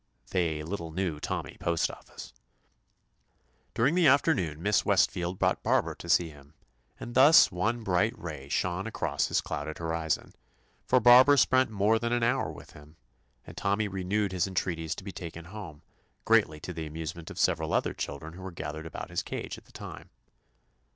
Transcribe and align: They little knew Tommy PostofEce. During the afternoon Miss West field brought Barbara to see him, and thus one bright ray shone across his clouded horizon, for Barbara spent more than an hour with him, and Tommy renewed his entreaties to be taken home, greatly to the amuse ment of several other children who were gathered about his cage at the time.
They 0.31 0.63
little 0.63 0.89
knew 0.91 1.19
Tommy 1.19 1.57
PostofEce. 1.59 2.33
During 3.75 3.93
the 3.93 4.07
afternoon 4.07 4.59
Miss 4.63 4.83
West 4.83 5.11
field 5.11 5.37
brought 5.37 5.61
Barbara 5.61 5.95
to 5.97 6.09
see 6.09 6.29
him, 6.31 6.55
and 6.99 7.13
thus 7.13 7.51
one 7.51 7.83
bright 7.83 8.17
ray 8.17 8.49
shone 8.49 8.87
across 8.87 9.27
his 9.27 9.41
clouded 9.41 9.77
horizon, 9.77 10.33
for 10.87 10.99
Barbara 10.99 11.37
spent 11.37 11.69
more 11.69 11.99
than 11.99 12.13
an 12.13 12.23
hour 12.23 12.51
with 12.51 12.71
him, 12.73 12.95
and 13.45 13.55
Tommy 13.55 13.87
renewed 13.87 14.31
his 14.31 14.47
entreaties 14.47 14.95
to 14.95 15.03
be 15.03 15.11
taken 15.11 15.45
home, 15.45 15.83
greatly 16.25 16.59
to 16.61 16.73
the 16.73 16.87
amuse 16.87 17.13
ment 17.15 17.29
of 17.29 17.37
several 17.37 17.71
other 17.71 17.93
children 17.93 18.33
who 18.33 18.41
were 18.41 18.49
gathered 18.49 18.87
about 18.87 19.11
his 19.11 19.21
cage 19.21 19.55
at 19.59 19.65
the 19.65 19.71
time. 19.71 20.09